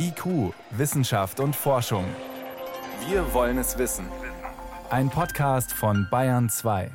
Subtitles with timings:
[0.00, 2.04] IQ, Wissenschaft und Forschung.
[3.08, 4.06] Wir wollen es wissen.
[4.90, 6.90] Ein Podcast von Bayern 2.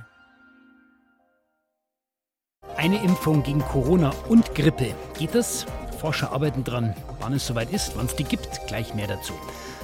[2.77, 4.95] Eine Impfung gegen Corona und Grippe.
[5.17, 5.65] Geht das?
[5.99, 6.95] Forscher arbeiten dran.
[7.19, 9.33] Wann es soweit ist, wann es die gibt, gleich mehr dazu.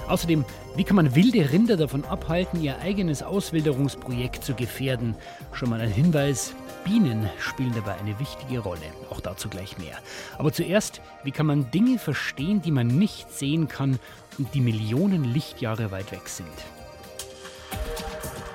[0.07, 0.45] Außerdem,
[0.75, 5.15] wie kann man wilde Rinder davon abhalten, ihr eigenes Auswilderungsprojekt zu gefährden?
[5.51, 8.93] Schon mal ein Hinweis, Bienen spielen dabei eine wichtige Rolle.
[9.09, 9.97] Auch dazu gleich mehr.
[10.37, 13.99] Aber zuerst, wie kann man Dinge verstehen, die man nicht sehen kann
[14.37, 16.47] und die Millionen Lichtjahre weit weg sind?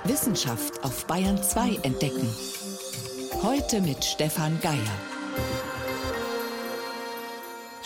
[0.03, 2.29] Wissenschaft auf Bayern 2 entdecken.
[3.41, 5.74] Heute mit Stefan Geier.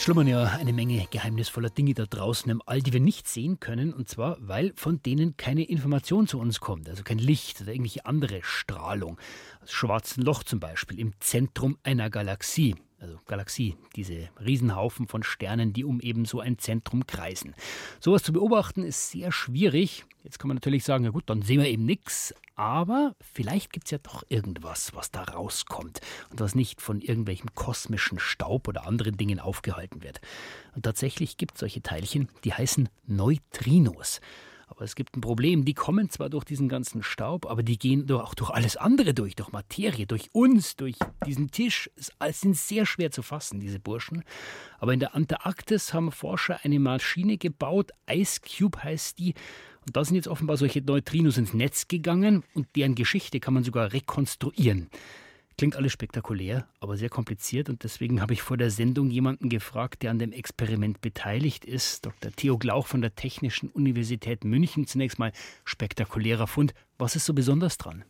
[0.02, 3.94] Schlummern ja eine Menge geheimnisvoller Dinge da draußen im All, die wir nicht sehen können.
[3.94, 6.88] Und zwar, weil von denen keine Information zu uns kommt.
[6.88, 9.18] Also kein Licht oder irgendwelche andere Strahlung.
[9.60, 15.74] Das schwarze Loch zum Beispiel im Zentrum einer Galaxie also Galaxie, diese Riesenhaufen von Sternen,
[15.74, 17.56] die um eben so ein Zentrum kreisen.
[18.00, 20.06] Sowas zu beobachten ist sehr schwierig.
[20.24, 23.88] Jetzt kann man natürlich sagen, ja gut, dann sehen wir eben nichts, aber vielleicht gibt
[23.88, 28.86] es ja doch irgendwas, was da rauskommt und was nicht von irgendwelchem kosmischen Staub oder
[28.86, 30.20] anderen Dingen aufgehalten wird.
[30.76, 34.20] Und tatsächlich gibt es solche Teilchen, die heißen Neutrinos.
[34.70, 35.66] Aber es gibt ein Problem.
[35.66, 39.36] Die kommen zwar durch diesen ganzen Staub, aber die gehen auch durch alles andere durch,
[39.36, 40.96] durch Materie, durch uns, durch
[41.26, 41.90] diesen Tisch.
[42.20, 44.24] Es sind sehr schwer zu fassen, diese Burschen.
[44.78, 47.92] Aber in der Antarktis haben Forscher eine Maschine gebaut.
[48.10, 49.34] Ice Cube heißt die.
[49.86, 53.64] Und da sind jetzt offenbar solche Neutrinos ins Netz gegangen und deren Geschichte kann man
[53.64, 54.90] sogar rekonstruieren.
[55.60, 60.04] Klingt alles spektakulär, aber sehr kompliziert und deswegen habe ich vor der Sendung jemanden gefragt,
[60.04, 62.06] der an dem Experiment beteiligt ist.
[62.06, 62.32] Dr.
[62.32, 64.88] Theo Glauch von der Technischen Universität München.
[64.88, 65.34] Zunächst mal
[65.66, 66.74] spektakulärer Fund.
[66.98, 68.06] Was ist so besonders dran?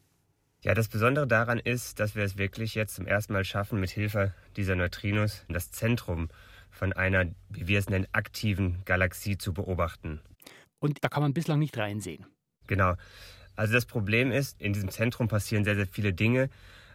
[0.62, 3.90] Ja, das Besondere daran ist, dass wir es wirklich jetzt zum ersten Mal schaffen, mit
[3.90, 6.30] Hilfe dieser Neutrinos das Zentrum
[6.70, 10.22] von einer, wie wir es nennen, aktiven Galaxie zu beobachten.
[10.78, 12.28] Und da kann man bislang nicht reinsehen.
[12.68, 12.94] Genau.
[13.56, 16.52] Also das Problem ist, in diesem Zentrum passieren sehr, sehr viele Dinge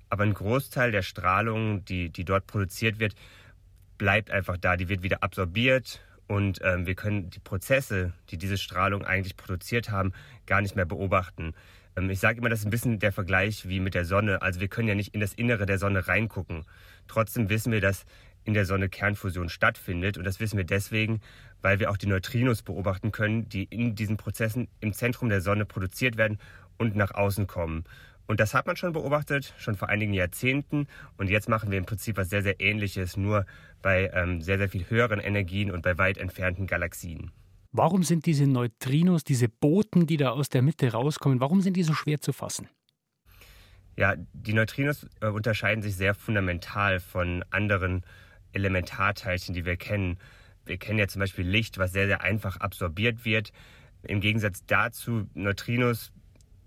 [0.09, 3.15] aber ein Großteil der Strahlung, die, die dort produziert wird,
[3.99, 4.77] bleibt einfach da.
[4.77, 9.91] Die wird wieder absorbiert und ähm, wir können die Prozesse, die diese Strahlung eigentlich produziert
[9.91, 10.13] haben,
[10.47, 11.55] gar nicht mehr beobachten.
[11.97, 14.43] Ähm, ich sage immer, das ist ein bisschen der Vergleich wie mit der Sonne.
[14.43, 16.65] Also wir können ja nicht in das Innere der Sonne reingucken.
[17.09, 18.07] Trotzdem wissen wir, dass
[18.45, 20.19] in der Sonne Kernfusion stattfindet.
[20.19, 21.21] Und das wissen wir deswegen,
[21.63, 25.65] weil wir auch die Neutrinos beobachten können, die in diesen Prozessen im Zentrum der Sonne
[25.65, 26.39] produziert werden
[26.77, 27.85] und nach außen kommen.
[28.27, 30.87] Und das hat man schon beobachtet, schon vor einigen Jahrzehnten.
[31.19, 33.45] Und jetzt machen wir im Prinzip was sehr, sehr Ähnliches, nur
[33.83, 37.31] bei ähm, sehr, sehr viel höheren Energien und bei weit entfernten Galaxien.
[37.73, 41.83] Warum sind diese Neutrinos, diese Boten, die da aus der Mitte rauskommen, warum sind die
[41.83, 42.69] so schwer zu fassen?
[43.97, 48.05] Ja, die Neutrinos äh, unterscheiden sich sehr fundamental von anderen
[48.53, 50.19] Elementarteilchen, die wir kennen.
[50.65, 53.53] Wir kennen ja zum Beispiel Licht, was sehr, sehr einfach absorbiert wird.
[54.03, 56.13] Im Gegensatz dazu, Neutrinos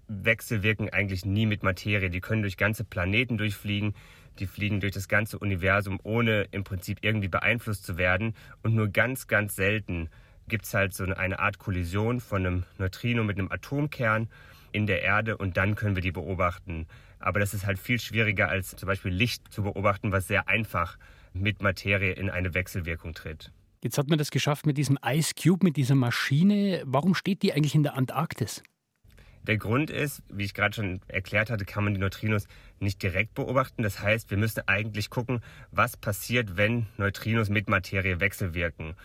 [0.08, 2.10] wechselwirken eigentlich nie mit Materie.
[2.10, 3.94] Die können durch ganze Planeten durchfliegen,
[4.40, 8.34] die fliegen durch das ganze Universum, ohne im Prinzip irgendwie beeinflusst zu werden.
[8.64, 10.10] Und nur ganz, ganz selten
[10.48, 14.30] gibt es halt so eine Art Kollision von einem Neutrino mit einem Atomkern
[14.72, 16.88] in der Erde und dann können wir die beobachten.
[17.20, 20.98] Aber das ist halt viel schwieriger als zum Beispiel Licht zu beobachten, was sehr einfach
[21.34, 23.52] mit Materie in eine Wechselwirkung tritt.
[23.84, 26.84] Jetzt hat man das geschafft mit diesem Ice Cube, mit dieser Maschine.
[26.86, 28.64] Warum steht die eigentlich in der Antarktis?
[29.48, 32.48] Der Grund ist, wie ich gerade schon erklärt hatte, kann man die Neutrinos
[32.82, 33.82] nicht direkt beobachten.
[33.82, 35.42] Das heißt, wir müssen eigentlich gucken,
[35.72, 38.96] was passiert, wenn Neutrinos mit Materie wechselwirken.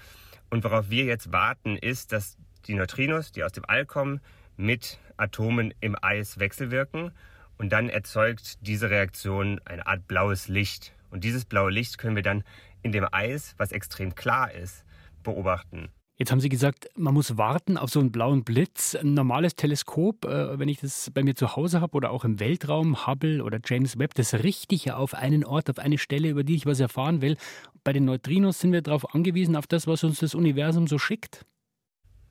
[0.50, 2.36] Und worauf wir jetzt warten, ist, dass
[2.66, 4.20] die Neutrinos, die aus dem All kommen,
[4.56, 7.12] mit Atomen im Eis wechselwirken.
[7.56, 10.92] Und dann erzeugt diese Reaktion eine Art blaues Licht.
[11.10, 12.42] Und dieses blaue Licht können wir dann
[12.82, 14.84] in dem Eis, was extrem klar ist,
[15.22, 15.88] beobachten.
[16.22, 18.94] Jetzt haben Sie gesagt, man muss warten auf so einen blauen Blitz.
[18.94, 22.38] Ein normales Teleskop, äh, wenn ich das bei mir zu Hause habe oder auch im
[22.38, 26.28] Weltraum, Hubble oder James Webb, das richte ich ja auf einen Ort, auf eine Stelle,
[26.28, 27.36] über die ich was erfahren will.
[27.82, 31.44] Bei den Neutrinos sind wir darauf angewiesen, auf das, was uns das Universum so schickt.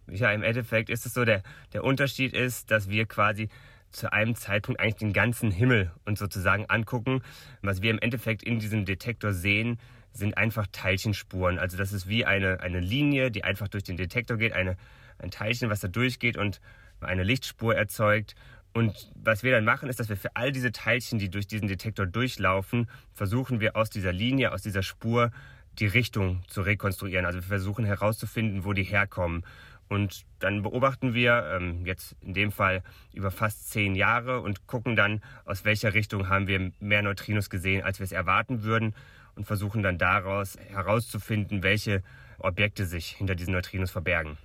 [0.10, 1.44] Ja, im Endeffekt ist es so, der,
[1.74, 3.50] der Unterschied ist, dass wir quasi
[3.90, 7.24] zu einem Zeitpunkt eigentlich den ganzen Himmel uns sozusagen angucken.
[7.62, 9.80] Was wir im Endeffekt in diesem Detektor sehen,
[10.14, 11.60] sind einfach Teilchenspuren.
[11.60, 14.78] Also das ist wie eine, eine Linie, die einfach durch den Detektor geht, eine,
[15.20, 16.60] ein Teilchen, was da durchgeht und
[17.00, 18.36] eine Lichtspur erzeugt.
[18.74, 21.68] Und was wir dann machen, ist, dass wir für all diese Teilchen, die durch diesen
[21.68, 25.32] Detektor durchlaufen, versuchen wir aus dieser Linie, aus dieser Spur
[25.80, 27.26] die Richtung zu rekonstruieren.
[27.26, 29.44] Also wir versuchen herauszufinden, wo die herkommen.
[29.90, 32.82] Und dann beobachten wir ähm, jetzt in dem Fall
[33.14, 37.84] über fast zehn Jahre und gucken dann, aus welcher Richtung haben wir mehr Neutrinos gesehen,
[37.84, 38.96] als wir es erwarten würden
[39.36, 42.04] und versuchen dann daraus herauszufinden, welche
[42.40, 44.38] Objekte sich hinter diesen Neutrinos verbergen.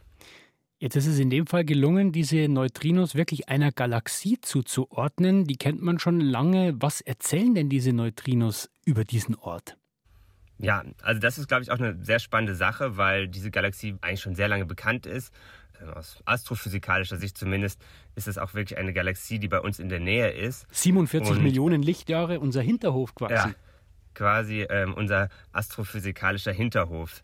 [0.79, 5.44] Jetzt ist es in dem Fall gelungen, diese Neutrinos wirklich einer Galaxie zuzuordnen.
[5.44, 6.75] Die kennt man schon lange.
[6.79, 9.79] Was erzählen denn diese Neutrinos über diesen Ort?
[10.59, 14.21] Ja, also das ist, glaube ich, auch eine sehr spannende Sache, weil diese Galaxie eigentlich
[14.21, 15.33] schon sehr lange bekannt ist.
[15.81, 17.81] Also aus astrophysikalischer Sicht zumindest
[18.15, 20.67] ist es auch wirklich eine Galaxie, die bei uns in der Nähe ist.
[20.71, 23.35] 47 Und, Millionen Lichtjahre, unser Hinterhof quasi.
[23.35, 23.55] Ja,
[24.17, 27.23] quasi ähm, unser astrophysikalischer Hinterhof.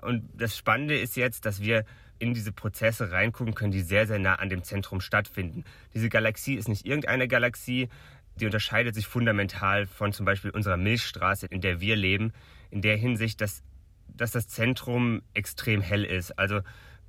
[0.00, 1.84] Und das Spannende ist jetzt, dass wir
[2.18, 5.64] in diese Prozesse reingucken können, die sehr, sehr nah an dem Zentrum stattfinden.
[5.94, 7.88] Diese Galaxie ist nicht irgendeine Galaxie,
[8.36, 12.32] die unterscheidet sich fundamental von zum Beispiel unserer Milchstraße, in der wir leben,
[12.70, 13.62] in der Hinsicht, dass,
[14.08, 16.38] dass das Zentrum extrem hell ist.
[16.38, 16.60] Also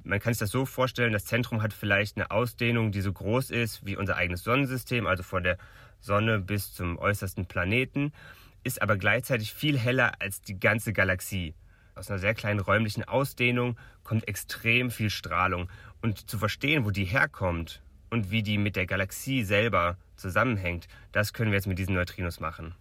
[0.04, 3.52] man kann sich das so vorstellen, das Zentrum hat vielleicht eine Ausdehnung, die so groß
[3.52, 5.58] ist wie unser eigenes Sonnensystem, also von der
[6.00, 8.14] Sonne bis zum äußersten Planeten,
[8.64, 11.54] ist aber gleichzeitig viel heller als die ganze Galaxie
[12.00, 15.70] aus einer sehr kleinen räumlichen Ausdehnung kommt extrem viel Strahlung.
[16.02, 21.34] Und zu verstehen, wo die herkommt und wie die mit der Galaxie selber zusammenhängt, das
[21.34, 22.74] können wir jetzt mit diesen Neutrinos machen.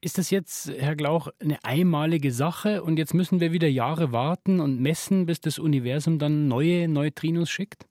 [0.00, 4.60] Ist das jetzt, Herr Glauch, eine einmalige Sache und jetzt müssen wir wieder Jahre warten
[4.60, 7.86] und messen, bis das Universum dann neue Neutrinos schickt?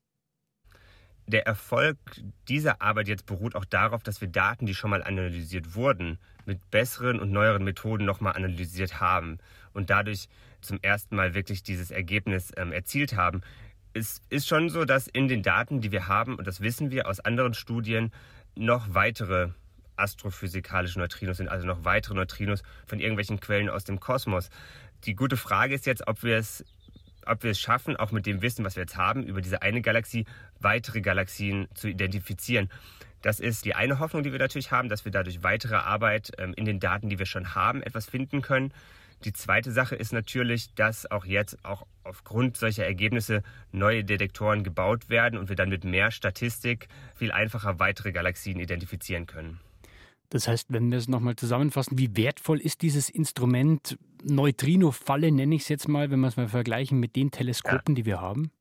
[1.27, 1.97] Der Erfolg
[2.49, 6.69] dieser Arbeit jetzt beruht auch darauf, dass wir Daten, die schon mal analysiert wurden, mit
[6.69, 9.37] besseren und neueren Methoden nochmal analysiert haben
[9.73, 10.27] und dadurch
[10.61, 13.41] zum ersten Mal wirklich dieses Ergebnis ähm, erzielt haben.
[13.93, 17.07] Es ist schon so, dass in den Daten, die wir haben, und das wissen wir
[17.07, 18.11] aus anderen Studien,
[18.55, 19.49] noch weitere
[19.95, 24.49] astrophysikalische Neutrinos sind, also noch weitere Neutrinos von irgendwelchen Quellen aus dem Kosmos.
[25.05, 26.65] Die gute Frage ist jetzt, ob wir es
[27.25, 29.81] ob wir es schaffen, auch mit dem Wissen, was wir jetzt haben, über diese eine
[29.81, 30.25] Galaxie
[30.63, 32.69] weitere Galaxien zu identifizieren.
[33.21, 36.54] Das ist die eine Hoffnung, die wir natürlich haben, dass wir dadurch weitere Arbeit ähm,
[36.56, 38.74] in den Daten, die wir schon haben, etwas finden können.
[39.24, 45.07] Die zweite Sache ist natürlich, dass auch jetzt auch aufgrund solcher Ergebnisse neue Detektoren gebaut
[45.07, 49.62] werden und wir dann mit mehr Statistik viel einfacher weitere Galaxien identifizieren können.
[50.30, 55.62] Das heißt, wenn wir es nochmal zusammenfassen, wie wertvoll ist dieses Instrument Neutrino-Falle, nenne ich
[55.62, 58.01] es jetzt mal, wenn wir es mal vergleichen mit den Teleskopen, ja.
[58.01, 58.51] die wir haben?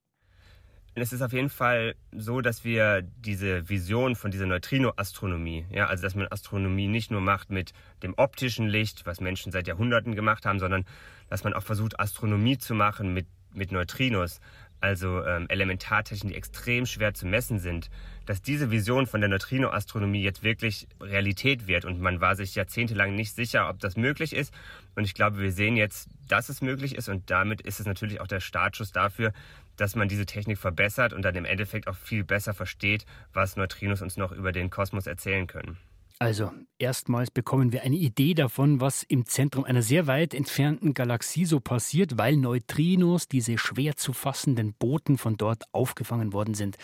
[0.94, 6.02] Es ist auf jeden Fall so, dass wir diese Vision von dieser Neutrino-Astronomie, ja, also
[6.02, 7.72] dass man Astronomie nicht nur macht mit
[8.02, 10.84] dem optischen Licht, was Menschen seit Jahrhunderten gemacht haben, sondern
[11.30, 14.40] dass man auch versucht, Astronomie zu machen mit, mit Neutrinos
[14.82, 17.88] also ähm, Elementarteilchen, die extrem schwer zu messen sind,
[18.26, 21.84] dass diese Vision von der Neutrinoastronomie jetzt wirklich Realität wird.
[21.84, 24.52] Und man war sich jahrzehntelang nicht sicher, ob das möglich ist.
[24.94, 27.08] Und ich glaube, wir sehen jetzt, dass es möglich ist.
[27.08, 29.32] Und damit ist es natürlich auch der Startschuss dafür,
[29.76, 34.02] dass man diese Technik verbessert und dann im Endeffekt auch viel besser versteht, was Neutrinos
[34.02, 35.78] uns noch über den Kosmos erzählen können.
[36.18, 41.46] Also, erstmals bekommen wir eine Idee davon, was im Zentrum einer sehr weit entfernten Galaxie
[41.46, 46.76] so passiert, weil Neutrinos, diese schwer zu fassenden Boten, von dort aufgefangen worden sind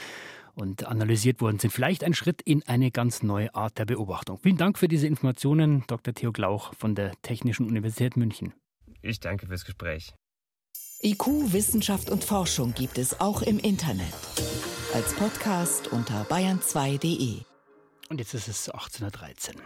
[0.58, 1.70] und analysiert worden sind.
[1.70, 4.38] Vielleicht ein Schritt in eine ganz neue Art der Beobachtung.
[4.43, 6.12] Vielen Dank für diese Informationen, Dr.
[6.12, 8.52] Theo Glauch von der Technischen Universität München.
[9.00, 10.14] Ich danke fürs Gespräch.
[11.00, 14.12] IQ, Wissenschaft und Forschung gibt es auch im Internet.
[14.94, 17.43] Als Podcast unter bayern2.de.
[18.08, 19.62] Und jetzt ist es 18.13 Uhr.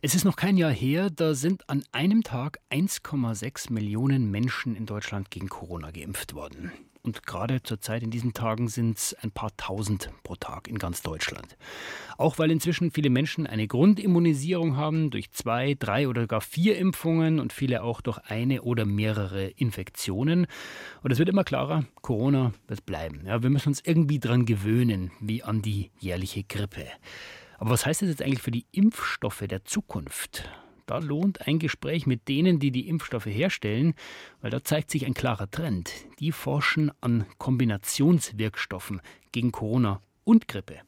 [0.00, 4.86] Es ist noch kein Jahr her, da sind an einem Tag 1,6 Millionen Menschen in
[4.86, 6.72] Deutschland gegen Corona geimpft worden.
[7.04, 10.78] Und gerade zur Zeit in diesen Tagen sind es ein paar tausend pro Tag in
[10.78, 11.58] ganz Deutschland.
[12.16, 17.40] Auch weil inzwischen viele Menschen eine Grundimmunisierung haben durch zwei, drei oder gar vier Impfungen
[17.40, 20.46] und viele auch durch eine oder mehrere Infektionen.
[21.02, 23.26] Und es wird immer klarer, Corona wird bleiben.
[23.26, 26.86] Ja, wir müssen uns irgendwie dran gewöhnen, wie an die jährliche Grippe.
[27.58, 30.48] Aber was heißt das jetzt eigentlich für die Impfstoffe der Zukunft?
[30.86, 33.94] Da lohnt ein Gespräch mit denen, die die Impfstoffe herstellen,
[34.40, 35.90] weil da zeigt sich ein klarer Trend.
[36.20, 39.00] Die forschen an Kombinationswirkstoffen
[39.32, 40.80] gegen Corona und Grippe.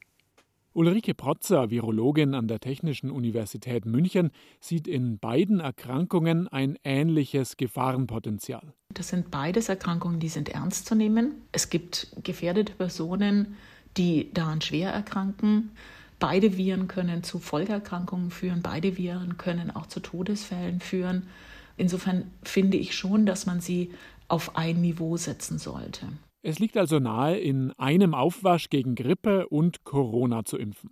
[0.77, 8.75] Ulrike Protzer, Virologin an der Technischen Universität München, sieht in beiden Erkrankungen ein ähnliches Gefahrenpotenzial.
[8.93, 11.37] Das sind beides Erkrankungen, die sind ernst zu nehmen.
[11.53, 13.57] Es gibt gefährdete Personen,
[13.97, 15.71] die daran schwer erkranken.
[16.19, 21.29] Beide Viren können zu Folgeerkrankungen führen, beide Viren können auch zu Todesfällen führen.
[21.77, 23.91] Insofern finde ich schon, dass man sie
[24.29, 26.07] auf ein Niveau setzen sollte.
[26.43, 30.91] Es liegt also nahe, in einem Aufwasch gegen Grippe und Corona zu impfen.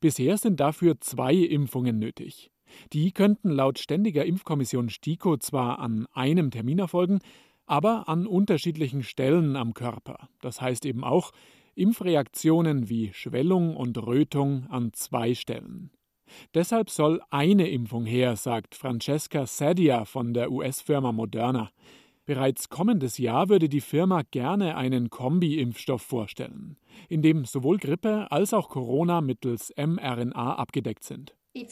[0.00, 2.50] Bisher sind dafür zwei Impfungen nötig.
[2.92, 7.20] Die könnten laut Ständiger Impfkommission STIKO zwar an einem Termin erfolgen,
[7.66, 10.28] aber an unterschiedlichen Stellen am Körper.
[10.40, 11.32] Das heißt eben auch,
[11.74, 15.90] Impfreaktionen wie Schwellung und Rötung an zwei Stellen.
[16.54, 21.70] Deshalb soll eine Impfung her, sagt Francesca Sadia von der US-Firma Moderna.
[22.26, 26.78] Bereits kommendes Jahr würde die Firma gerne einen Kombi-Impfstoff vorstellen,
[27.10, 31.34] in dem sowohl Grippe als auch Corona mittels mRNA abgedeckt sind.
[31.56, 31.62] Uh,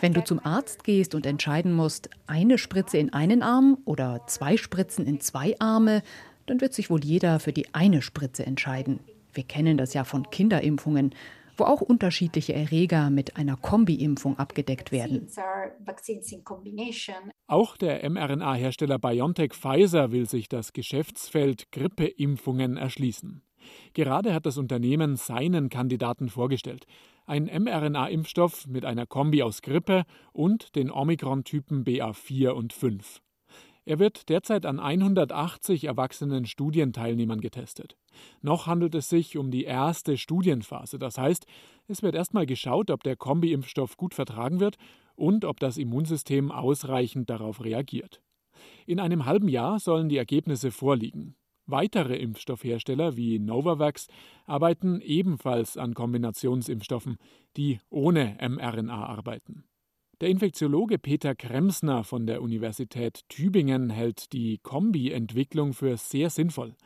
[0.00, 4.58] Wenn du zum Arzt gehst und entscheiden musst, eine Spritze in einen Arm oder zwei
[4.58, 6.02] Spritzen in zwei Arme,
[6.46, 9.00] dann wird sich wohl jeder für die eine Spritze entscheiden.
[9.32, 11.14] Wir kennen das ja von Kinderimpfungen
[11.56, 15.28] wo auch unterschiedliche Erreger mit einer Kombi-Impfung abgedeckt werden.
[17.46, 23.42] Auch der mRNA-Hersteller BioNTech Pfizer will sich das Geschäftsfeld Grippeimpfungen erschließen.
[23.94, 26.86] Gerade hat das Unternehmen seinen Kandidaten vorgestellt.
[27.26, 33.20] Ein mRNA-Impfstoff mit einer Kombi aus Grippe und den Omikron-Typen BA4 und 5.
[33.84, 37.96] Er wird derzeit an 180 erwachsenen Studienteilnehmern getestet.
[38.40, 40.98] Noch handelt es sich um die erste Studienphase.
[40.98, 41.46] Das heißt,
[41.88, 44.76] es wird erstmal geschaut, ob der Kombi-Impfstoff gut vertragen wird
[45.16, 48.22] und ob das Immunsystem ausreichend darauf reagiert.
[48.86, 51.34] In einem halben Jahr sollen die Ergebnisse vorliegen.
[51.66, 54.08] Weitere Impfstoffhersteller wie Novavax
[54.46, 57.16] arbeiten ebenfalls an Kombinationsimpfstoffen,
[57.56, 59.64] die ohne mRNA arbeiten.
[60.22, 66.76] Der Infektiologe Peter Kremsner von der Universität Tübingen hält die Kombi-Entwicklung für sehr sinnvoll.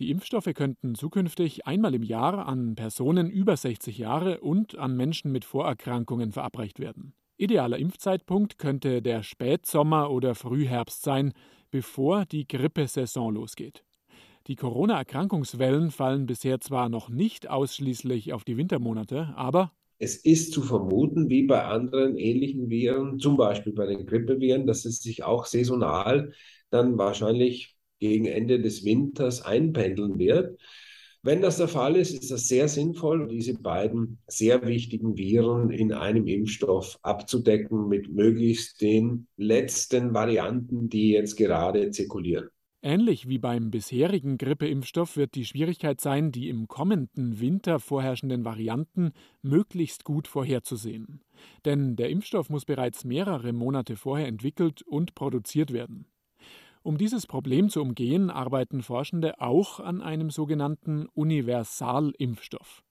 [0.00, 5.30] Die Impfstoffe könnten zukünftig einmal im Jahr an Personen über 60 Jahre und an Menschen
[5.30, 7.14] mit Vorerkrankungen verabreicht werden.
[7.36, 11.34] Idealer Impfzeitpunkt könnte der Spätsommer oder Frühherbst sein,
[11.70, 13.84] bevor die Grippesaison losgeht.
[14.48, 19.70] Die Corona-Erkrankungswellen fallen bisher zwar noch nicht ausschließlich auf die Wintermonate, aber
[20.02, 24.84] es ist zu vermuten, wie bei anderen ähnlichen Viren, zum Beispiel bei den Grippeviren, dass
[24.84, 26.32] es sich auch saisonal
[26.70, 30.60] dann wahrscheinlich gegen Ende des Winters einpendeln wird.
[31.22, 35.92] Wenn das der Fall ist, ist es sehr sinnvoll, diese beiden sehr wichtigen Viren in
[35.92, 42.48] einem Impfstoff abzudecken mit möglichst den letzten Varianten, die jetzt gerade zirkulieren.
[42.84, 49.12] Ähnlich wie beim bisherigen Grippeimpfstoff wird die Schwierigkeit sein, die im kommenden Winter vorherrschenden Varianten
[49.40, 51.20] möglichst gut vorherzusehen.
[51.64, 56.06] Denn der Impfstoff muss bereits mehrere Monate vorher entwickelt und produziert werden.
[56.82, 62.82] Um dieses Problem zu umgehen, arbeiten Forschende auch an einem sogenannten Universalimpfstoff.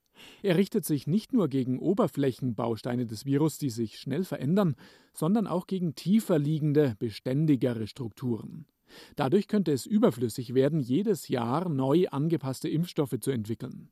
[0.42, 4.78] Er richtet sich nicht nur gegen Oberflächenbausteine des Virus, die sich schnell verändern,
[5.14, 8.68] sondern auch gegen tiefer liegende, beständigere Strukturen.
[9.16, 13.90] Dadurch könnte es überflüssig werden, jedes Jahr neu angepasste Impfstoffe zu entwickeln.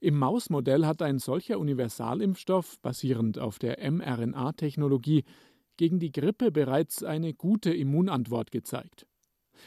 [0.00, 5.24] Im Mausmodell hat ein solcher Universalimpfstoff, basierend auf der mRNA-Technologie,
[5.76, 9.06] gegen die Grippe bereits eine gute Immunantwort gezeigt.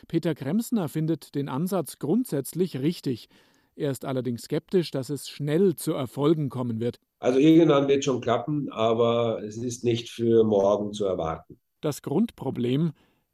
[0.07, 3.29] Peter Kremsner findet den Ansatz grundsätzlich richtig.
[3.75, 6.99] Er ist allerdings skeptisch, dass es schnell zu Erfolgen kommen wird.
[7.19, 11.59] Also irgendwann wird schon klappen, aber es ist nicht für morgen zu erwarten.
[11.81, 12.93] Das Grundproblem,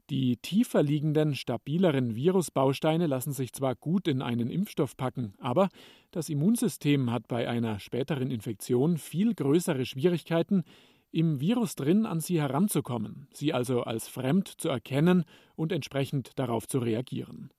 [0.09, 5.69] die tiefer liegenden, stabileren Virusbausteine lassen sich zwar gut in einen Impfstoff packen, aber
[6.11, 10.63] das Immunsystem hat bei einer späteren Infektion viel größere Schwierigkeiten,
[11.11, 16.67] im Virus drin an sie heranzukommen, sie also als fremd zu erkennen und entsprechend darauf
[16.67, 17.51] zu reagieren.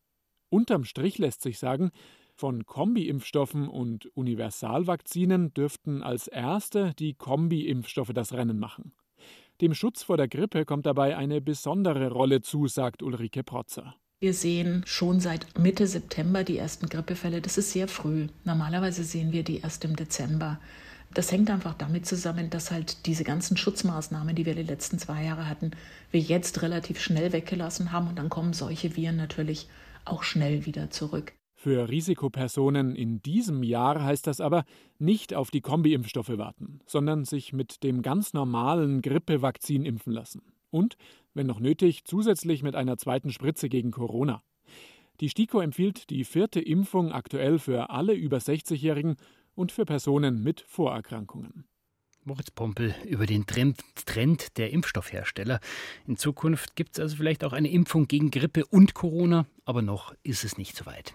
[0.50, 1.90] Unterm Strich lässt sich sagen,
[2.34, 8.92] von Kombi-Impfstoffen und Universalvakzinen dürften als erste die Kombi-Impfstoffe das Rennen machen.
[9.60, 13.94] Dem Schutz vor der Grippe kommt dabei eine besondere Rolle zu, sagt Ulrike Protzer.
[14.18, 17.40] Wir sehen schon seit Mitte September die ersten Grippefälle.
[17.40, 18.26] Das ist sehr früh.
[18.42, 20.58] Normalerweise sehen wir die erst im Dezember.
[21.12, 25.22] Das hängt einfach damit zusammen, dass halt diese ganzen Schutzmaßnahmen, die wir die letzten zwei
[25.22, 25.70] Jahre hatten,
[26.10, 29.68] wir jetzt relativ schnell weggelassen haben und dann kommen solche Viren natürlich
[30.04, 31.32] auch schnell wieder zurück.
[31.64, 34.66] Für Risikopersonen in diesem Jahr heißt das aber
[34.98, 40.42] nicht auf die Kombi-Impfstoffe warten, sondern sich mit dem ganz normalen Grippevakzin impfen lassen.
[40.68, 40.98] Und,
[41.32, 44.42] wenn noch nötig, zusätzlich mit einer zweiten Spritze gegen Corona.
[45.22, 49.16] Die STIKO empfiehlt die vierte Impfung aktuell für alle über 60-Jährigen
[49.54, 51.64] und für Personen mit Vorerkrankungen.
[52.24, 55.60] Moritz Pompel über den Trend, der Impfstoffhersteller.
[56.06, 60.14] In Zukunft gibt es also vielleicht auch eine Impfung gegen Grippe und Corona, aber noch
[60.22, 61.14] ist es nicht so weit.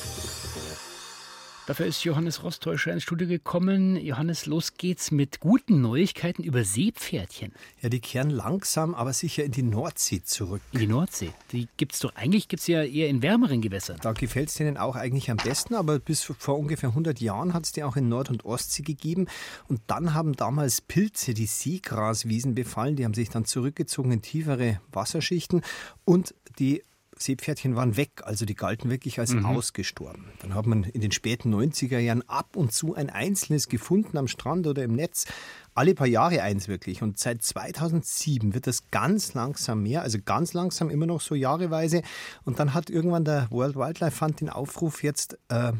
[1.71, 3.95] Dafür ist Johannes Rostäuscher ins Studio gekommen.
[3.95, 7.53] Johannes, los geht's mit guten Neuigkeiten über Seepferdchen.
[7.81, 10.61] Ja, die kehren langsam, aber sicher in die Nordsee zurück.
[10.73, 11.31] In die Nordsee?
[11.53, 13.97] Die gibt's doch, eigentlich gibt's ja eher in wärmeren Gewässern.
[14.01, 17.63] Da gefällt es denen auch eigentlich am besten, aber bis vor ungefähr 100 Jahren hat
[17.63, 19.27] es die auch in Nord- und Ostsee gegeben.
[19.69, 22.97] Und dann haben damals Pilze die Seegraswiesen befallen.
[22.97, 25.61] Die haben sich dann zurückgezogen in tiefere Wasserschichten
[26.03, 26.83] und die
[27.21, 29.45] Seepferdchen waren weg, also die galten wirklich als mhm.
[29.45, 30.25] ausgestorben.
[30.41, 34.27] Dann hat man in den späten 90er Jahren ab und zu ein einzelnes gefunden am
[34.27, 35.25] Strand oder im Netz,
[35.73, 37.01] alle paar Jahre eins wirklich.
[37.01, 42.01] Und seit 2007 wird das ganz langsam mehr, also ganz langsam immer noch so jahreweise.
[42.43, 45.71] Und dann hat irgendwann der World Wildlife Fund den Aufruf jetzt äh,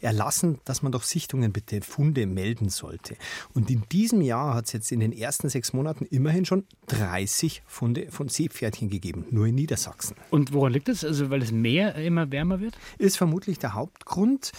[0.00, 3.16] erlassen, dass man doch Sichtungen bitte Funde melden sollte.
[3.54, 7.62] Und in diesem Jahr hat es jetzt in den ersten sechs Monaten immerhin schon 30
[7.66, 10.16] Funde von Seepferdchen gegeben, nur in Niedersachsen.
[10.30, 11.04] Und woran liegt das?
[11.04, 12.76] Also weil das Meer immer wärmer wird?
[12.98, 14.52] Ist vermutlich der Hauptgrund.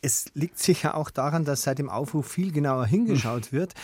[0.00, 3.74] Es liegt sicher auch daran, dass seit dem Aufruf viel genauer hingeschaut wird.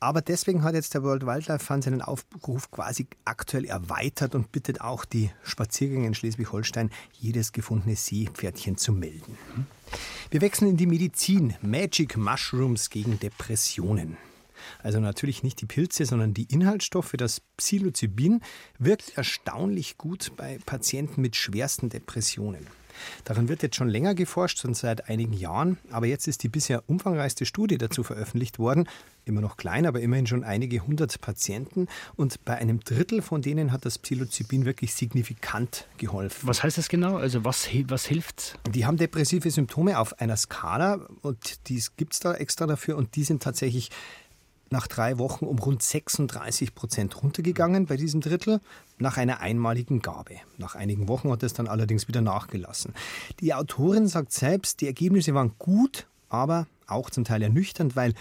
[0.00, 4.80] Aber deswegen hat jetzt der World Wildlife Fund seinen Aufruf quasi aktuell erweitert und bittet
[4.80, 9.36] auch die Spaziergänge in Schleswig-Holstein, jedes gefundene Seepferdchen zu melden.
[10.30, 11.54] Wir wechseln in die Medizin.
[11.62, 14.16] Magic Mushrooms gegen Depressionen.
[14.82, 17.14] Also natürlich nicht die Pilze, sondern die Inhaltsstoffe.
[17.16, 18.40] Das Psilocybin
[18.78, 22.66] wirkt erstaunlich gut bei Patienten mit schwersten Depressionen.
[23.24, 25.78] Daran wird jetzt schon länger geforscht, schon seit einigen Jahren.
[25.90, 28.88] Aber jetzt ist die bisher umfangreichste Studie dazu veröffentlicht worden.
[29.24, 31.86] Immer noch klein, aber immerhin schon einige hundert Patienten.
[32.16, 36.48] Und bei einem Drittel von denen hat das Psilocybin wirklich signifikant geholfen.
[36.48, 37.16] Was heißt das genau?
[37.16, 38.58] Also was, was hilft?
[38.70, 43.16] Die haben depressive Symptome auf einer Skala und die gibt es da extra dafür und
[43.16, 43.90] die sind tatsächlich
[44.70, 48.60] nach drei Wochen um rund 36 Prozent runtergegangen bei diesem Drittel
[48.98, 50.36] nach einer einmaligen Gabe.
[50.56, 52.94] Nach einigen Wochen hat es dann allerdings wieder nachgelassen.
[53.40, 58.14] Die Autorin sagt selbst, die Ergebnisse waren gut, aber auch zum Teil ernüchternd, weil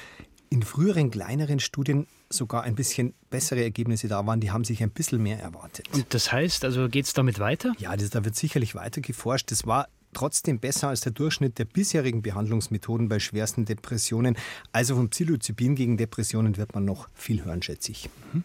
[0.50, 4.40] in früheren kleineren Studien sogar ein bisschen bessere Ergebnisse da waren.
[4.40, 5.88] Die haben sich ein bisschen mehr erwartet.
[5.94, 7.74] Und das heißt, also geht es damit weiter?
[7.80, 9.52] Ja, das, da wird sicherlich weiter geforscht.
[9.52, 14.38] Das war trotzdem besser als der Durchschnitt der bisherigen Behandlungsmethoden bei schwersten Depressionen.
[14.72, 18.10] Also von Psilocybin gegen Depressionen wird man noch viel hören, schätze ich.
[18.34, 18.44] Mhm.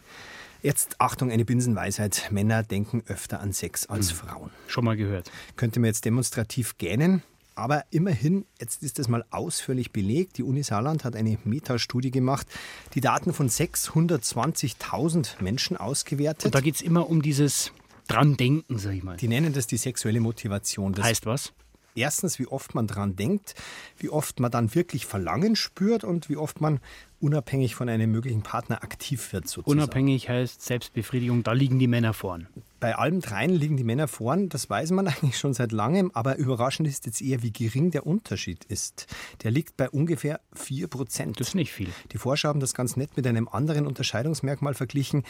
[0.61, 2.29] Jetzt Achtung, eine Binsenweisheit.
[2.31, 4.15] Männer denken öfter an Sex als mhm.
[4.15, 4.49] Frauen.
[4.67, 5.29] Schon mal gehört.
[5.57, 7.21] Könnte man jetzt demonstrativ gähnen.
[7.55, 10.37] Aber immerhin, jetzt ist das mal ausführlich belegt.
[10.37, 12.47] Die Uni Saarland hat eine Metastudie gemacht,
[12.95, 16.45] die Daten von 620.000 Menschen ausgewertet.
[16.45, 17.71] Und da geht es immer um dieses
[18.07, 19.17] dran denken, sag ich mal.
[19.17, 20.93] Die nennen das die sexuelle Motivation.
[20.93, 21.53] Das heißt was?
[21.95, 23.55] Erstens, wie oft man dran denkt,
[23.97, 26.79] wie oft man dann wirklich Verlangen spürt und wie oft man
[27.19, 29.47] unabhängig von einem möglichen Partner aktiv wird.
[29.47, 29.79] Sozusagen.
[29.79, 32.47] Unabhängig heißt Selbstbefriedigung, da liegen die Männer vorn.
[32.79, 36.37] Bei allem dreien liegen die Männer vorn, das weiß man eigentlich schon seit langem, aber
[36.37, 39.07] überraschend ist jetzt eher, wie gering der Unterschied ist.
[39.43, 41.39] Der liegt bei ungefähr 4 Prozent.
[41.39, 41.89] Das ist nicht viel.
[42.11, 45.23] Die Forscher haben das ganz nett mit einem anderen Unterscheidungsmerkmal verglichen.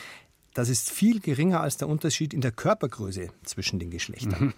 [0.53, 4.45] Das ist viel geringer als der Unterschied in der Körpergröße zwischen den Geschlechtern.
[4.45, 4.53] Mhm.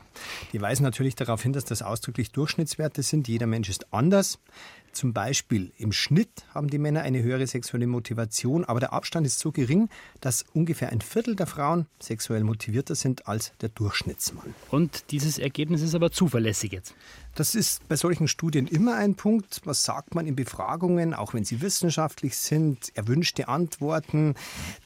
[0.51, 3.27] Die weisen natürlich darauf hin, dass das ausdrücklich Durchschnittswerte sind.
[3.27, 4.39] Jeder Mensch ist anders.
[4.95, 9.39] Zum Beispiel im Schnitt haben die Männer eine höhere sexuelle Motivation, aber der Abstand ist
[9.39, 9.89] so gering,
[10.21, 14.55] dass ungefähr ein Viertel der Frauen sexuell motivierter sind als der Durchschnittsmann.
[14.71, 16.95] Und dieses Ergebnis ist aber zuverlässig jetzt.
[17.36, 19.63] Das ist bei solchen Studien immer ein Punkt.
[19.65, 24.36] Was sagt man in Befragungen, auch wenn sie wissenschaftlich sind, erwünschte Antworten.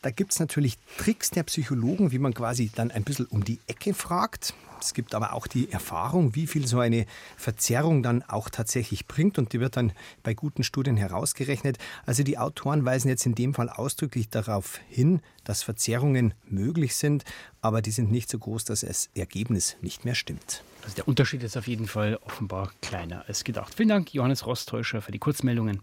[0.01, 3.59] Da gibt es natürlich Tricks der Psychologen, wie man quasi dann ein bisschen um die
[3.67, 4.55] Ecke fragt.
[4.81, 7.05] Es gibt aber auch die Erfahrung, wie viel so eine
[7.37, 9.91] Verzerrung dann auch tatsächlich bringt und die wird dann
[10.23, 11.77] bei guten Studien herausgerechnet.
[12.05, 17.23] Also die Autoren weisen jetzt in dem Fall ausdrücklich darauf hin, dass Verzerrungen möglich sind,
[17.61, 20.63] aber die sind nicht so groß, dass das Ergebnis nicht mehr stimmt.
[20.83, 23.75] Also der Unterschied ist auf jeden Fall offenbar kleiner als gedacht.
[23.75, 25.81] Vielen Dank, Johannes Rostäuscher, für die Kurzmeldungen.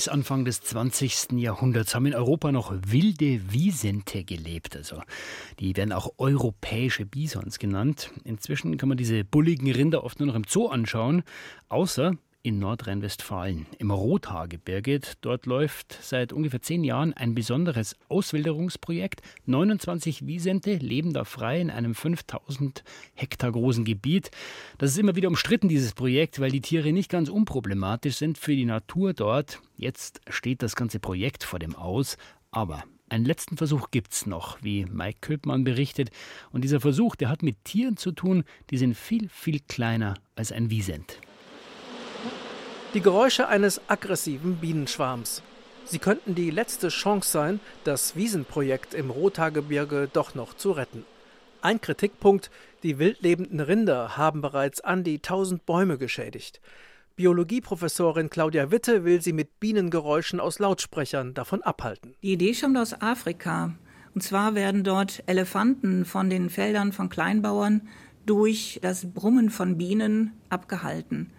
[0.00, 1.32] Bis Anfang des 20.
[1.32, 4.74] Jahrhunderts haben in Europa noch wilde Wiesente gelebt.
[4.74, 5.02] Also
[5.58, 8.10] die werden auch europäische Bisons genannt.
[8.24, 11.22] Inzwischen kann man diese bulligen Rinder oft nur noch im Zoo anschauen,
[11.68, 15.00] außer in Nordrhein-Westfalen, im Rothaargebirge.
[15.20, 19.20] Dort läuft seit ungefähr zehn Jahren ein besonderes Auswilderungsprojekt.
[19.46, 22.82] 29 Wiesente leben da frei in einem 5000
[23.14, 24.30] Hektar großen Gebiet.
[24.78, 28.56] Das ist immer wieder umstritten, dieses Projekt, weil die Tiere nicht ganz unproblematisch sind für
[28.56, 29.60] die Natur dort.
[29.76, 32.16] Jetzt steht das ganze Projekt vor dem Aus.
[32.52, 36.10] Aber einen letzten Versuch gibt es noch, wie Mike Köpmann berichtet.
[36.52, 40.52] Und dieser Versuch, der hat mit Tieren zu tun, die sind viel, viel kleiner als
[40.52, 41.20] ein Wiesent.
[42.92, 45.44] Die Geräusche eines aggressiven Bienenschwarms.
[45.84, 51.04] Sie könnten die letzte Chance sein, das Wiesenprojekt im Rothaargebirge doch noch zu retten.
[51.62, 52.50] Ein Kritikpunkt,
[52.82, 56.60] die wildlebenden Rinder haben bereits an die 1000 Bäume geschädigt.
[57.14, 62.16] Biologieprofessorin Claudia Witte will sie mit Bienengeräuschen aus Lautsprechern davon abhalten.
[62.22, 63.72] Die Idee stammt aus Afrika.
[64.16, 67.82] Und zwar werden dort Elefanten von den Feldern von Kleinbauern
[68.26, 71.30] durch das Brummen von Bienen abgehalten.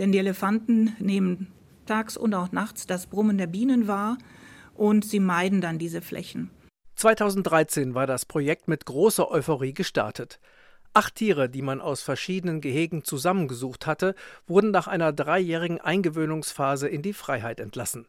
[0.00, 1.52] Denn die Elefanten nehmen
[1.84, 4.16] tags und auch nachts das Brummen der Bienen wahr
[4.74, 6.50] und sie meiden dann diese Flächen.
[6.96, 10.40] 2013 war das Projekt mit großer Euphorie gestartet.
[10.94, 14.14] Acht Tiere, die man aus verschiedenen Gehegen zusammengesucht hatte,
[14.46, 18.06] wurden nach einer dreijährigen Eingewöhnungsphase in die Freiheit entlassen.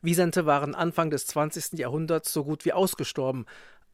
[0.00, 1.78] Wiesente waren Anfang des 20.
[1.78, 3.44] Jahrhunderts so gut wie ausgestorben.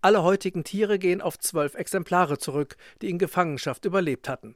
[0.03, 4.55] Alle heutigen Tiere gehen auf zwölf Exemplare zurück, die in Gefangenschaft überlebt hatten.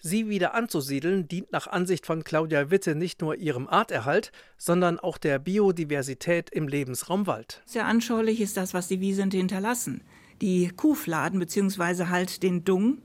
[0.00, 5.18] Sie wieder anzusiedeln dient nach Ansicht von Claudia Witte nicht nur ihrem Arterhalt, sondern auch
[5.18, 7.62] der Biodiversität im Lebensraum Wald.
[7.66, 10.02] Sehr anschaulich ist das, was die Wiesente hinterlassen.
[10.40, 12.06] Die Kuhfladen bzw.
[12.06, 12.98] halt den Dung.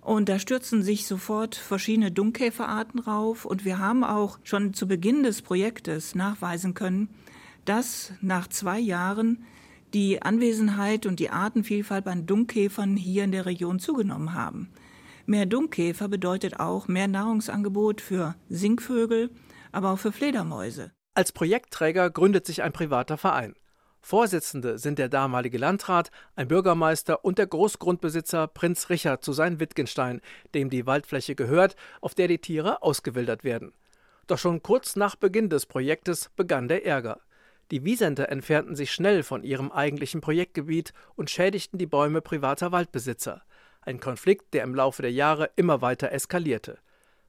[0.00, 3.44] Und da stürzen sich sofort verschiedene Dungkäferarten rauf.
[3.44, 7.08] Und wir haben auch schon zu Beginn des Projektes nachweisen können,
[7.64, 9.44] dass nach zwei Jahren
[9.94, 14.70] die Anwesenheit und die Artenvielfalt bei Dungkäfern hier in der Region zugenommen haben.
[15.26, 19.30] Mehr Dungkäfer bedeutet auch mehr Nahrungsangebot für Singvögel,
[19.70, 20.92] aber auch für Fledermäuse.
[21.14, 23.54] Als Projektträger gründet sich ein privater Verein.
[24.00, 30.20] Vorsitzende sind der damalige Landrat, ein Bürgermeister und der Großgrundbesitzer Prinz Richard zu sein Wittgenstein,
[30.54, 33.72] dem die Waldfläche gehört, auf der die Tiere ausgewildert werden.
[34.26, 37.20] Doch schon kurz nach Beginn des Projektes begann der Ärger.
[37.70, 43.42] Die Wiesenter entfernten sich schnell von ihrem eigentlichen Projektgebiet und schädigten die Bäume privater Waldbesitzer
[43.82, 46.78] ein Konflikt, der im Laufe der Jahre immer weiter eskalierte.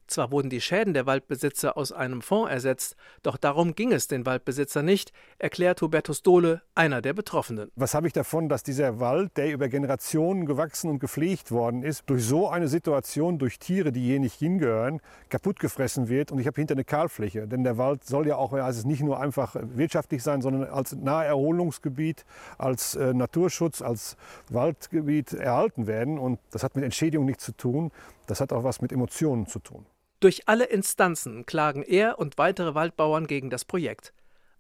[0.08, 4.26] Zwar wurden die Schäden der Waldbesitzer aus einem Fonds ersetzt, doch darum ging es den
[4.26, 7.72] Waldbesitzer nicht, erklärt Hubertus Dohle, einer der Betroffenen.
[7.76, 12.04] Was habe ich davon, dass dieser Wald, der über Generationen gewachsen und gepflegt worden ist,
[12.10, 16.48] durch so eine Situation, durch Tiere, die hier nicht hingehören, kaputt gefressen wird und ich
[16.48, 17.48] habe hinter eine Kahlfläche.
[17.48, 22.26] Denn der Wald soll ja auch also nicht nur einfach wirtschaftlich sein, sondern als Naherholungsgebiet,
[22.58, 24.18] als äh, Naturschutz, als
[24.50, 26.18] Waldgebiet erhalten werden.
[26.18, 27.92] Und das hat mit Entschädigung nichts zu tun.
[28.28, 29.86] Das hat auch was mit Emotionen zu tun.
[30.24, 34.14] Durch alle Instanzen klagen er und weitere Waldbauern gegen das Projekt.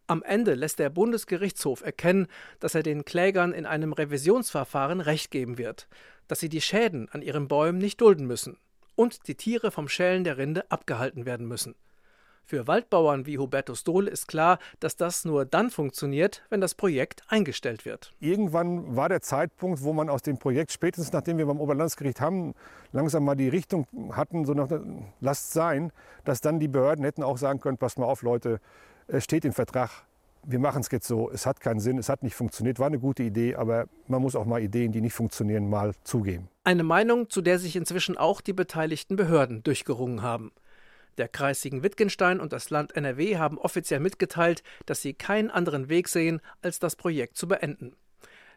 [0.08, 2.28] Am Ende lässt der Bundesgerichtshof erkennen,
[2.60, 5.88] dass er den Klägern in einem Revisionsverfahren Recht geben wird,
[6.28, 8.58] dass sie die Schäden an ihren Bäumen nicht dulden müssen
[8.96, 11.76] und die Tiere vom Schälen der Rinde abgehalten werden müssen.
[12.46, 17.22] Für Waldbauern wie Hubertus Dohl ist klar, dass das nur dann funktioniert, wenn das Projekt
[17.30, 18.12] eingestellt wird.
[18.20, 22.54] Irgendwann war der Zeitpunkt, wo man aus dem Projekt, spätestens nachdem wir beim Oberlandesgericht haben,
[22.92, 24.68] langsam mal die Richtung hatten, so nach,
[25.22, 25.92] lasst sein,
[26.26, 28.60] dass dann die Behörden hätten auch sagen können, passt mal auf Leute,
[29.08, 29.90] es steht im Vertrag,
[30.46, 33.00] wir machen es jetzt so, es hat keinen Sinn, es hat nicht funktioniert, war eine
[33.00, 36.50] gute Idee, aber man muss auch mal Ideen, die nicht funktionieren, mal zugeben.
[36.66, 40.52] Eine Meinung, zu der sich inzwischen auch die beteiligten Behörden durchgerungen haben.
[41.18, 46.08] Der Kreis Siegen-Wittgenstein und das Land NRW haben offiziell mitgeteilt, dass sie keinen anderen Weg
[46.08, 47.96] sehen, als das Projekt zu beenden.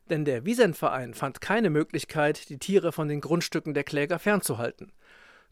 [0.09, 4.93] Denn der Wiesenverein fand keine Möglichkeit, die Tiere von den Grundstücken der Kläger fernzuhalten.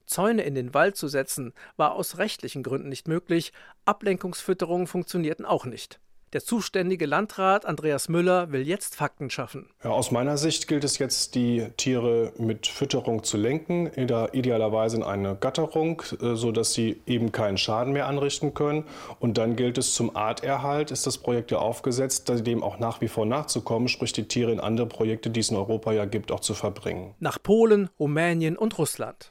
[0.06, 3.52] Zäune in den Wald zu setzen, war aus rechtlichen Gründen nicht möglich,
[3.84, 5.98] Ablenkungsfütterungen funktionierten auch nicht.
[6.34, 9.70] Der zuständige Landrat Andreas Müller will jetzt Fakten schaffen.
[9.84, 15.04] Ja, aus meiner Sicht gilt es jetzt, die Tiere mit Fütterung zu lenken, idealerweise in
[15.04, 18.82] eine Gatterung, äh, sodass sie eben keinen Schaden mehr anrichten können.
[19.20, 23.06] Und dann gilt es zum Arterhalt, ist das Projekt ja aufgesetzt, dem auch nach wie
[23.06, 26.40] vor nachzukommen, sprich die Tiere in andere Projekte, die es in Europa ja gibt, auch
[26.40, 27.14] zu verbringen.
[27.20, 29.30] Nach Polen, Rumänien und Russland.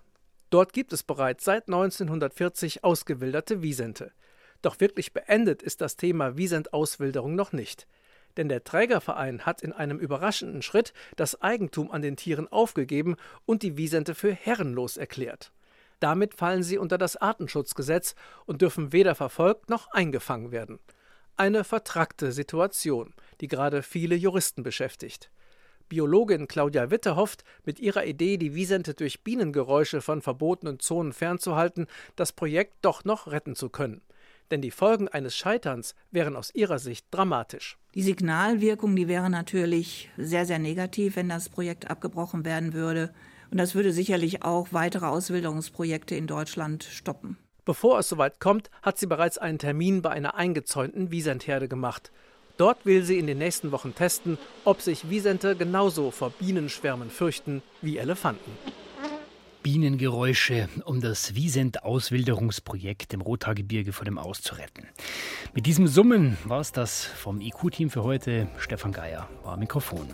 [0.51, 4.13] Dort gibt es bereits seit 1940 ausgewilderte Wiesente.
[4.63, 7.85] Doch wirklich beendet ist das Thema Wiesendauswilderung noch nicht.
[8.37, 13.61] Denn der Trägerverein hat in einem überraschenden Schritt das Eigentum an den Tieren aufgegeben und
[13.61, 15.51] die Wiesente für herrenlos erklärt.
[15.99, 20.79] Damit fallen sie unter das Artenschutzgesetz und dürfen weder verfolgt noch eingefangen werden.
[21.35, 25.29] Eine vertrackte Situation, die gerade viele Juristen beschäftigt.
[25.89, 31.87] Biologin Claudia Witte hofft, mit ihrer Idee, die Wiesente durch Bienengeräusche von verbotenen Zonen fernzuhalten,
[32.15, 34.01] das Projekt doch noch retten zu können
[34.51, 37.77] denn die Folgen eines Scheiterns wären aus ihrer Sicht dramatisch.
[37.95, 43.13] Die Signalwirkung, die wäre natürlich sehr, sehr negativ, wenn das Projekt abgebrochen werden würde.
[43.51, 47.37] Und das würde sicherlich auch weitere Auswilderungsprojekte in Deutschland stoppen.
[47.65, 52.11] Bevor es soweit kommt, hat sie bereits einen Termin bei einer eingezäunten Wiesentherde gemacht.
[52.57, 57.63] Dort will sie in den nächsten Wochen testen, ob sich Wiesente genauso vor Bienenschwärmen fürchten
[57.81, 58.51] wie Elefanten.
[59.63, 64.87] Bienengeräusche, um das Wiesent-Auswilderungsprojekt im Rothaargebirge vor dem Aus zu retten.
[65.53, 68.49] Mit diesem Summen war es das vom IQ-Team für heute.
[68.57, 70.05] Stefan Geier war Mikrofon.